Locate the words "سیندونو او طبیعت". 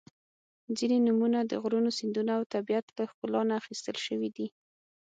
1.99-2.85